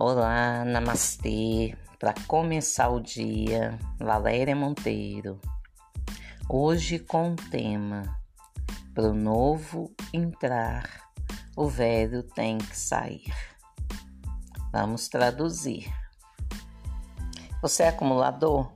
Olá, 0.00 0.64
namastê. 0.64 1.76
Para 1.98 2.14
começar 2.28 2.88
o 2.88 3.00
dia, 3.00 3.76
Valéria 3.98 4.54
Monteiro. 4.54 5.40
Hoje 6.48 7.00
com 7.00 7.32
o 7.32 7.34
tema 7.34 8.16
Para 8.94 9.10
o 9.10 9.12
novo 9.12 9.92
entrar, 10.14 11.10
o 11.56 11.66
velho 11.66 12.22
tem 12.22 12.58
que 12.58 12.78
sair. 12.78 13.34
Vamos 14.70 15.08
traduzir. 15.08 15.92
Você 17.60 17.82
é 17.82 17.88
acumulador? 17.88 18.70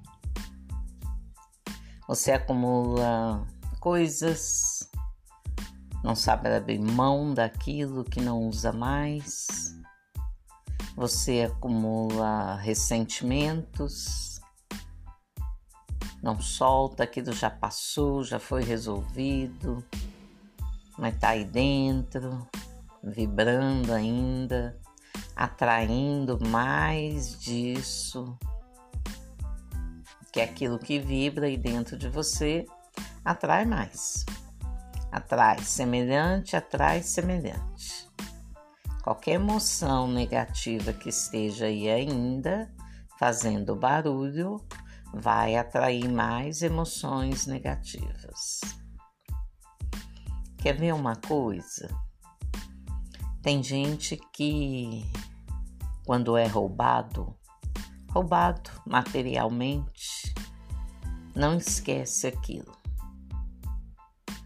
Você 2.08 2.32
acumula 2.32 3.46
coisas, 3.78 4.90
não 6.02 6.16
sabe 6.16 6.52
abrir 6.52 6.80
mão 6.80 7.32
daquilo 7.32 8.02
que 8.02 8.20
não 8.20 8.40
usa 8.40 8.72
mais 8.72 9.71
você 10.96 11.50
acumula 11.50 12.56
ressentimentos, 12.56 14.40
não 16.22 16.40
solta, 16.40 17.02
aquilo 17.02 17.32
já 17.32 17.50
passou, 17.50 18.22
já 18.22 18.38
foi 18.38 18.62
resolvido, 18.62 19.84
mas 20.96 21.18
tá 21.18 21.30
aí 21.30 21.44
dentro, 21.44 22.46
vibrando 23.02 23.92
ainda, 23.92 24.78
atraindo 25.34 26.38
mais 26.48 27.38
disso, 27.40 28.38
que 30.32 30.40
é 30.40 30.44
aquilo 30.44 30.78
que 30.78 30.98
vibra 30.98 31.46
aí 31.46 31.56
dentro 31.56 31.96
de 31.96 32.08
você 32.08 32.64
atrai 33.24 33.64
mais. 33.64 34.24
Atrai 35.10 35.58
semelhante, 35.62 36.56
atrai 36.56 37.02
semelhante. 37.02 38.01
Qualquer 39.02 39.32
emoção 39.32 40.06
negativa 40.06 40.92
que 40.92 41.08
esteja 41.08 41.66
aí 41.66 41.90
ainda 41.90 42.72
fazendo 43.18 43.74
barulho 43.74 44.64
vai 45.12 45.56
atrair 45.56 46.08
mais 46.08 46.62
emoções 46.62 47.44
negativas. 47.44 48.60
Quer 50.56 50.74
ver 50.74 50.94
uma 50.94 51.16
coisa? 51.16 51.88
Tem 53.42 53.60
gente 53.60 54.16
que, 54.32 55.04
quando 56.06 56.36
é 56.36 56.46
roubado, 56.46 57.36
roubado 58.08 58.70
materialmente, 58.86 60.32
não 61.34 61.56
esquece 61.56 62.28
aquilo. 62.28 62.70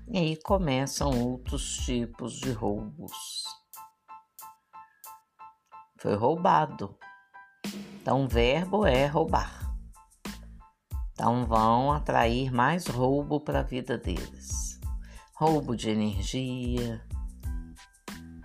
E 0.08 0.16
aí 0.16 0.36
começam 0.42 1.10
outros 1.10 1.76
tipos 1.84 2.40
de 2.40 2.52
roubos 2.52 3.45
foi 6.06 6.14
roubado. 6.14 6.96
Então, 8.00 8.28
verbo 8.28 8.86
é 8.86 9.06
roubar. 9.06 9.74
Então, 11.10 11.44
vão 11.44 11.90
atrair 11.90 12.52
mais 12.52 12.86
roubo 12.86 13.40
para 13.40 13.58
a 13.58 13.64
vida 13.64 13.98
deles. 13.98 14.80
Roubo 15.34 15.74
de 15.74 15.90
energia, 15.90 17.04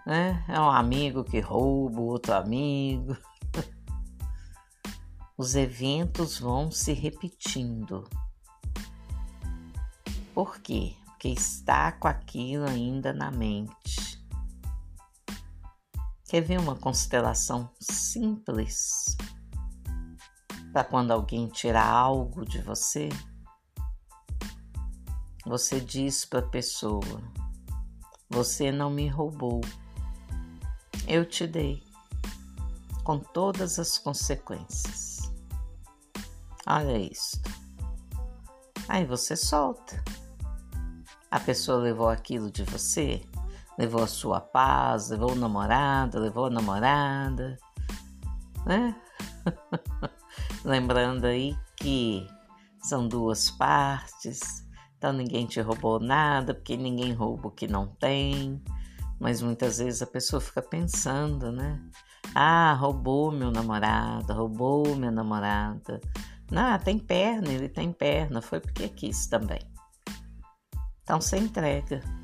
né? 0.07 0.43
É 0.47 0.59
um 0.59 0.71
amigo 0.71 1.23
que 1.23 1.39
rouba 1.39 2.01
outro 2.01 2.33
amigo. 2.33 3.15
Os 5.37 5.53
eventos 5.53 6.39
vão 6.39 6.71
se 6.71 6.93
repetindo. 6.93 8.09
Por 10.33 10.57
quê? 10.61 10.95
Porque 11.05 11.27
está 11.27 11.91
com 11.91 12.07
aquilo 12.07 12.65
ainda 12.65 13.13
na 13.13 13.29
mente. 13.29 14.10
Quer 16.31 16.39
ver 16.39 16.61
uma 16.61 16.77
constelação 16.77 17.69
simples 17.77 19.17
para 20.71 20.81
quando 20.81 21.11
alguém 21.11 21.49
tirar 21.49 21.85
algo 21.85 22.45
de 22.45 22.61
você? 22.61 23.09
Você 25.45 25.81
diz 25.81 26.23
para 26.23 26.39
a 26.39 26.47
pessoa: 26.47 27.21
Você 28.29 28.71
não 28.71 28.89
me 28.89 29.09
roubou, 29.09 29.59
eu 31.05 31.25
te 31.25 31.45
dei, 31.45 31.83
com 33.03 33.19
todas 33.19 33.77
as 33.77 33.97
consequências. 33.97 35.33
Olha 36.65 36.97
isso. 36.97 37.41
Aí 38.87 39.03
você 39.05 39.35
solta. 39.35 40.01
A 41.29 41.41
pessoa 41.41 41.77
levou 41.77 42.07
aquilo 42.07 42.49
de 42.49 42.63
você, 42.63 43.21
levou 43.81 44.03
a 44.03 44.07
sua 44.07 44.39
paz, 44.39 45.09
levou 45.09 45.31
o 45.31 45.35
namorado, 45.35 46.19
levou 46.19 46.45
a 46.45 46.49
namorada, 46.51 47.57
né? 48.63 48.95
Lembrando 50.63 51.25
aí 51.25 51.57
que 51.77 52.27
são 52.79 53.07
duas 53.07 53.49
partes, 53.49 54.39
então 54.95 55.11
ninguém 55.11 55.47
te 55.47 55.59
roubou 55.61 55.99
nada, 55.99 56.53
porque 56.53 56.77
ninguém 56.77 57.11
rouba 57.11 57.47
o 57.47 57.51
que 57.51 57.67
não 57.67 57.87
tem, 57.87 58.61
mas 59.19 59.41
muitas 59.41 59.79
vezes 59.79 60.03
a 60.03 60.07
pessoa 60.07 60.39
fica 60.39 60.61
pensando, 60.61 61.51
né? 61.51 61.81
Ah, 62.35 62.73
roubou 62.73 63.31
meu 63.31 63.49
namorado, 63.49 64.31
roubou 64.31 64.95
minha 64.95 65.11
namorada. 65.11 65.99
Não, 66.51 66.77
tem 66.77 66.99
perna, 66.99 67.49
ele 67.49 67.67
tem 67.67 67.91
perna, 67.91 68.43
foi 68.43 68.59
porque 68.59 68.87
quis 68.89 69.25
também. 69.25 69.61
Então 71.01 71.19
você 71.19 71.37
entrega. 71.37 72.20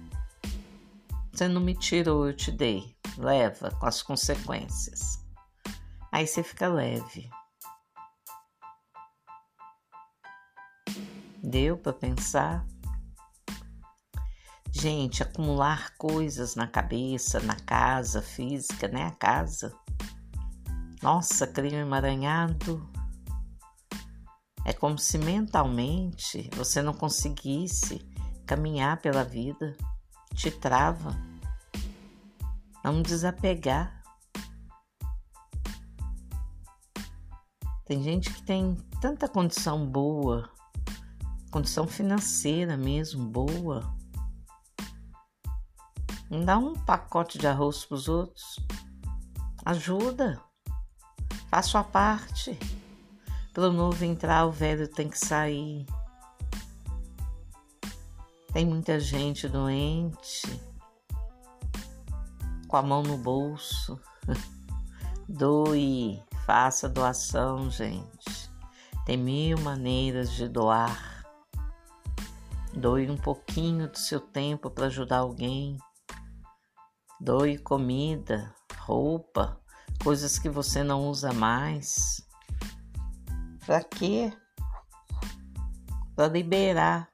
Você 1.38 1.48
não 1.48 1.62
me 1.62 1.76
tirou, 1.76 2.26
eu 2.26 2.36
te 2.36 2.52
dei. 2.52 2.98
Leva 3.16 3.70
com 3.70 3.86
as 3.86 4.02
consequências. 4.02 5.24
Aí 6.12 6.26
você 6.26 6.42
fica 6.42 6.68
leve. 6.68 7.30
Deu 11.44 11.78
para 11.78 11.94
pensar? 11.94 12.66
Gente, 14.72 15.22
acumular 15.22 15.96
coisas 16.00 16.56
na 16.56 16.66
cabeça, 16.66 17.40
na 17.42 17.56
casa 17.56 18.20
física, 18.20 18.88
né? 18.88 19.06
A 19.06 19.12
casa. 19.12 19.72
Nossa, 21.04 21.46
cria 21.46 21.78
um 21.78 21.82
emaranhado. 21.82 22.90
É 24.66 24.74
como 24.74 24.98
se 24.98 25.20
mentalmente 25.20 26.50
você 26.56 26.82
não 26.82 26.96
conseguisse 26.96 28.00
caminhar 28.48 29.00
pela 29.04 29.24
vida, 29.24 29.78
te 30.38 30.52
trava. 30.52 31.18
Vamos 32.84 33.04
desapegar. 33.04 34.04
Tem 37.86 38.04
gente 38.04 38.32
que 38.32 38.44
tem 38.44 38.76
tanta 39.02 39.28
condição 39.28 39.86
boa, 39.86 40.50
condição 41.50 41.88
financeira 41.88 42.78
mesmo 42.78 43.26
boa. 43.26 43.96
Não 46.30 46.46
dá 46.46 46.58
um 46.58 46.74
pacote 46.74 47.40
de 47.40 47.48
arroz 47.48 47.86
para 47.86 47.96
os 47.96 48.08
outros. 48.08 48.60
Ajuda. 49.66 50.40
Faça 51.50 51.80
a 51.80 51.84
parte. 51.84 52.58
Para 53.54 53.70
o 53.70 53.74
novo 53.74 54.06
entrar, 54.06 54.46
o 54.46 54.52
velho 54.52 54.88
tem 54.88 55.10
que 55.10 55.18
sair. 55.18 55.86
Tem 58.58 58.66
muita 58.66 59.00
gente 59.00 59.48
doente 59.48 60.60
com 62.68 62.76
a 62.76 62.82
mão 62.82 63.04
no 63.04 63.16
bolso. 63.16 64.02
Doe, 65.30 66.20
faça 66.44 66.90
doação, 66.90 67.70
gente. 67.70 68.50
Tem 69.06 69.16
mil 69.16 69.60
maneiras 69.60 70.32
de 70.32 70.48
doar. 70.50 71.24
Doe 72.74 73.08
um 73.12 73.16
pouquinho 73.16 73.92
do 73.92 73.98
seu 74.00 74.20
tempo 74.20 74.72
para 74.72 74.88
ajudar 74.88 75.18
alguém. 75.18 75.78
Doe 77.22 77.60
comida, 77.60 78.56
roupa, 78.80 79.62
coisas 80.04 80.40
que 80.40 80.50
você 80.50 80.82
não 80.82 81.08
usa 81.08 81.32
mais. 81.32 82.28
Para 83.68 83.84
quê? 83.84 84.34
Para 86.16 86.28
liberar 86.30 87.08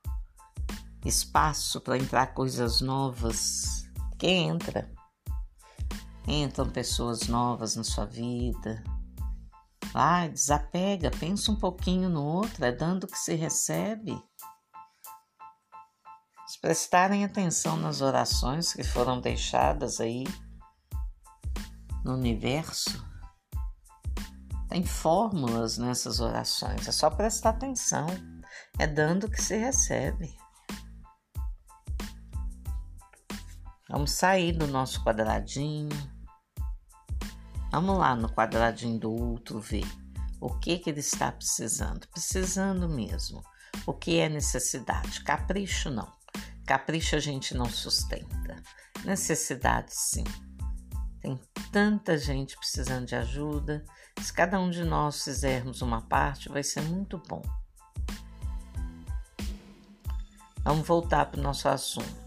espaço 1.06 1.82
para 1.82 1.98
entrar 1.98 2.28
coisas 2.34 2.82
novas. 2.82 3.86
Quem 4.18 4.50
entra? 4.50 4.92
Entram 6.28 6.70
pessoas 6.70 7.28
novas 7.28 7.76
na 7.76 7.84
sua 7.84 8.06
vida. 8.06 8.84
Vai, 9.92 10.30
desapega, 10.30 11.12
pensa 11.12 11.52
um 11.52 11.56
pouquinho 11.56 12.10
no 12.10 12.24
outro, 12.24 12.64
é 12.66 12.72
dando 12.72 13.06
que 13.06 13.18
se 13.18 13.36
recebe. 13.36 14.18
Se 16.48 16.60
prestarem 16.60 17.26
atenção 17.26 17.78
nas 17.78 18.02
orações 18.02 18.74
que 18.74 18.84
foram 18.84 19.20
deixadas 19.20 20.00
aí 20.00 20.24
no 22.04 22.14
universo, 22.14 23.06
tem 24.70 24.84
fórmulas 24.84 25.78
nessas 25.78 26.20
orações, 26.20 26.88
é 26.88 26.92
só 26.92 27.10
prestar 27.10 27.52
atenção. 27.52 28.08
É 28.80 28.88
dando 28.88 29.30
que 29.30 29.42
se 29.42 29.56
recebe. 29.56 30.36
Vamos 33.94 34.14
sair 34.14 34.54
do 34.54 34.66
nosso 34.66 35.04
quadradinho, 35.04 35.88
Vamos 37.72 37.96
lá 37.96 38.16
no 38.16 38.28
quadradinho 38.28 39.00
do 39.00 39.12
outro 39.12 39.60
ver 39.60 39.86
o 40.42 40.50
que, 40.50 40.80
que 40.80 40.90
ele 40.90 41.00
está 41.00 41.32
precisando. 41.32 42.08
Precisando 42.08 42.90
mesmo. 42.90 43.44
O 43.86 43.94
que 43.94 44.18
é 44.18 44.28
necessidade? 44.28 45.24
Capricho 45.24 45.92
não. 45.92 46.12
Capricho 46.66 47.16
a 47.16 47.20
gente 47.20 47.56
não 47.56 47.66
sustenta. 47.66 48.62
Necessidade 49.06 49.92
sim. 49.94 50.24
Tem 51.22 51.40
tanta 51.72 52.18
gente 52.18 52.58
precisando 52.58 53.06
de 53.06 53.16
ajuda. 53.16 53.86
Se 54.20 54.34
cada 54.34 54.60
um 54.60 54.72
de 54.72 54.84
nós 54.84 55.24
fizermos 55.24 55.84
uma 55.84 56.02
parte, 56.02 56.50
vai 56.50 56.64
ser 56.64 56.82
muito 56.82 57.22
bom. 57.28 57.44
Vamos 60.64 60.88
voltar 60.88 61.28
para 61.28 61.40
o 61.40 61.44
nosso 61.44 61.68
assunto. 61.68 62.23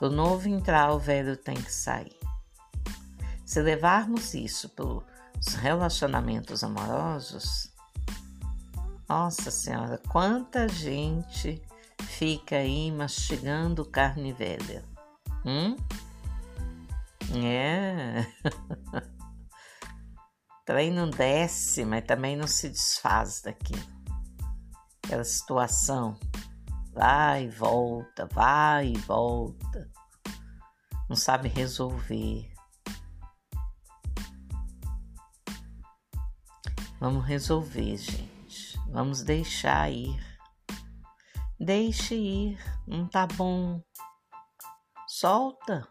Do 0.00 0.10
novo 0.10 0.48
entrar, 0.48 0.92
o 0.92 0.98
velho 0.98 1.36
tem 1.36 1.56
que 1.56 1.72
sair. 1.72 2.16
Se 3.44 3.60
levarmos 3.60 4.34
isso 4.34 4.68
para 4.68 4.84
os 4.86 5.54
relacionamentos 5.54 6.62
amorosos, 6.62 7.72
nossa 9.08 9.50
Senhora, 9.50 9.98
quanta 10.08 10.68
gente 10.68 11.60
fica 12.02 12.56
aí 12.56 12.92
mastigando 12.92 13.84
carne 13.84 14.32
velha. 14.32 14.84
Hum? 15.44 15.76
É. 17.42 18.26
também 20.64 20.92
não 20.92 21.08
desce, 21.08 21.84
mas 21.84 22.04
também 22.04 22.36
não 22.36 22.46
se 22.46 22.68
desfaz 22.68 23.40
daqui. 23.40 23.74
Aquela 25.02 25.24
situação 25.24 26.18
vai 26.98 27.44
e 27.44 27.48
volta, 27.48 28.26
vai 28.26 28.88
e 28.88 28.98
volta. 28.98 29.88
Não 31.08 31.14
sabe 31.14 31.48
resolver. 31.48 32.52
Vamos 36.98 37.24
resolver, 37.24 37.96
gente. 37.96 38.76
Vamos 38.88 39.22
deixar 39.22 39.88
ir. 39.92 40.18
Deixe 41.60 42.16
ir, 42.16 42.58
não 42.84 43.06
tá 43.06 43.28
bom. 43.28 43.80
Solta. 45.06 45.86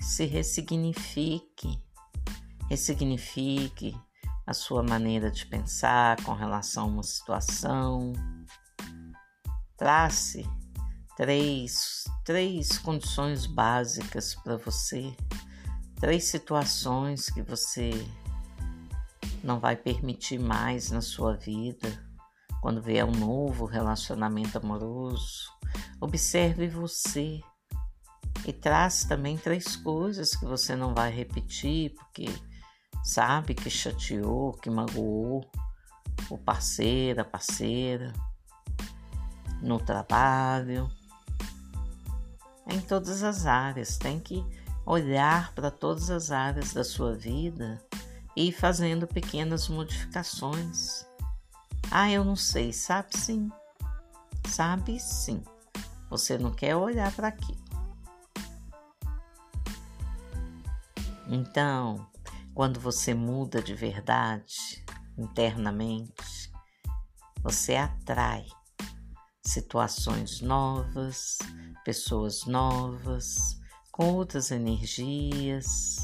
Se 0.00 0.24
ressignifique. 0.24 1.80
Ressignifique 2.68 3.96
a 4.46 4.52
sua 4.52 4.82
maneira 4.82 5.30
de 5.30 5.46
pensar 5.46 6.22
com 6.24 6.32
relação 6.32 6.84
a 6.84 6.86
uma 6.86 7.02
situação. 7.02 8.12
Trace 9.76 10.48
três, 11.16 12.04
três 12.24 12.78
condições 12.78 13.46
básicas 13.46 14.34
para 14.34 14.56
você 14.56 15.14
três 16.02 16.24
situações 16.24 17.30
que 17.30 17.40
você 17.42 17.92
não 19.40 19.60
vai 19.60 19.76
permitir 19.76 20.36
mais 20.36 20.90
na 20.90 21.00
sua 21.00 21.36
vida 21.36 21.96
quando 22.60 22.82
vier 22.82 23.04
um 23.04 23.12
novo 23.12 23.66
relacionamento 23.66 24.58
amoroso. 24.58 25.48
Observe 26.00 26.66
você 26.66 27.40
e 28.44 28.52
traz 28.52 29.04
também 29.04 29.38
três 29.38 29.76
coisas 29.76 30.34
que 30.34 30.44
você 30.44 30.74
não 30.74 30.92
vai 30.92 31.08
repetir 31.12 31.94
porque 31.94 32.26
sabe 33.02 33.54
que 33.54 33.68
chateou, 33.68 34.52
que 34.52 34.70
magoou 34.70 35.44
o 36.30 36.38
parceiro, 36.38 37.20
a 37.20 37.24
parceira, 37.24 38.12
no 39.60 39.78
trabalho, 39.78 40.90
em 42.66 42.80
todas 42.80 43.22
as 43.22 43.46
áreas. 43.46 43.96
Tem 43.96 44.20
que 44.20 44.44
olhar 44.86 45.52
para 45.54 45.70
todas 45.70 46.10
as 46.10 46.30
áreas 46.30 46.72
da 46.72 46.84
sua 46.84 47.14
vida 47.14 47.80
e 48.36 48.48
ir 48.48 48.52
fazendo 48.52 49.06
pequenas 49.06 49.68
modificações. 49.68 51.06
Ah, 51.90 52.10
eu 52.10 52.24
não 52.24 52.36
sei, 52.36 52.72
sabe 52.72 53.16
sim. 53.16 53.50
Sabe 54.48 54.98
sim. 54.98 55.42
Você 56.08 56.38
não 56.38 56.50
quer 56.50 56.76
olhar 56.76 57.12
para 57.12 57.28
aquilo. 57.28 57.62
Então, 61.28 62.06
quando 62.54 62.78
você 62.78 63.14
muda 63.14 63.62
de 63.62 63.74
verdade 63.74 64.84
internamente, 65.16 66.50
você 67.42 67.76
atrai 67.76 68.46
situações 69.44 70.40
novas, 70.40 71.38
pessoas 71.84 72.44
novas, 72.46 73.60
com 73.90 74.14
outras 74.14 74.50
energias. 74.50 75.96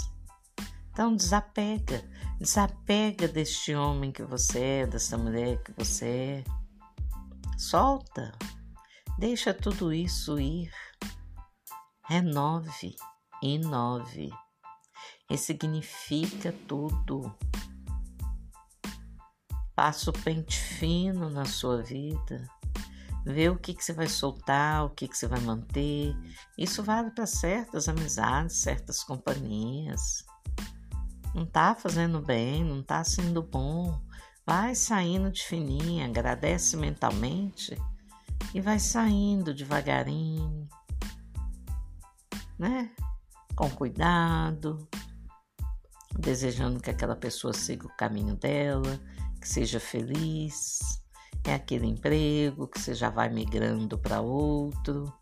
Então 0.90 1.14
desapega, 1.14 2.02
desapega 2.38 3.28
deste 3.28 3.74
homem 3.74 4.10
que 4.10 4.24
você 4.24 4.58
é, 4.58 4.86
dessa 4.86 5.16
mulher 5.16 5.62
que 5.62 5.72
você 5.72 6.06
é. 6.06 6.44
Solta, 7.56 8.36
deixa 9.18 9.54
tudo 9.54 9.92
isso 9.92 10.38
ir. 10.38 10.70
Renove, 12.04 12.96
inove, 13.42 14.30
ressignifica 15.28 16.52
tudo. 16.66 17.34
Passa 19.74 20.10
o 20.10 20.12
pente 20.12 20.58
fino 20.58 21.30
na 21.30 21.44
sua 21.44 21.82
vida 21.82 22.48
ver 23.32 23.50
o 23.50 23.58
que, 23.58 23.74
que 23.74 23.84
você 23.84 23.92
vai 23.92 24.08
soltar, 24.08 24.84
o 24.84 24.90
que, 24.90 25.06
que 25.06 25.16
você 25.16 25.26
vai 25.26 25.40
manter. 25.40 26.16
Isso 26.56 26.82
vale 26.82 27.10
para 27.10 27.26
certas 27.26 27.88
amizades, 27.88 28.56
certas 28.56 29.04
companhias. 29.04 30.24
Não 31.34 31.44
tá 31.44 31.74
fazendo 31.74 32.20
bem, 32.20 32.64
não 32.64 32.82
tá 32.82 33.04
sendo 33.04 33.42
bom. 33.42 34.00
Vai 34.46 34.74
saindo 34.74 35.30
de 35.30 35.44
fininha, 35.44 36.06
agradece 36.06 36.76
mentalmente 36.76 37.76
e 38.54 38.60
vai 38.62 38.78
saindo 38.78 39.52
devagarinho, 39.52 40.66
né? 42.58 42.90
Com 43.54 43.68
cuidado, 43.68 44.88
desejando 46.16 46.80
que 46.80 46.90
aquela 46.90 47.16
pessoa 47.16 47.52
siga 47.52 47.86
o 47.86 47.96
caminho 47.96 48.36
dela, 48.36 49.00
que 49.40 49.48
seja 49.48 49.80
feliz 49.80 50.98
é 51.44 51.54
aquele 51.54 51.86
emprego 51.86 52.66
que 52.66 52.80
você 52.80 52.94
já 52.94 53.10
vai 53.10 53.28
migrando 53.28 53.98
para 53.98 54.20
outro, 54.20 55.12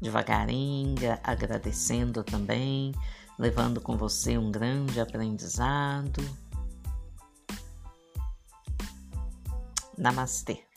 devagarinho, 0.00 0.96
agradecendo 1.22 2.24
também, 2.24 2.92
levando 3.38 3.80
com 3.80 3.96
você 3.96 4.36
um 4.36 4.50
grande 4.50 5.00
aprendizado. 5.00 6.22
Namastê. 9.96 10.67